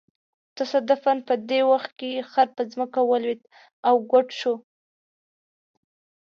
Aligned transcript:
تصادفاً 0.57 1.13
په 1.27 1.33
دې 1.49 1.59
وخت 1.71 1.91
کې 1.99 2.07
یې 2.15 2.21
خر 2.31 2.47
په 2.55 2.61
ځمکه 2.71 2.99
ولویېد 3.09 3.41
او 3.87 3.95
ګوډ 4.11 4.27
شو. 4.39 4.55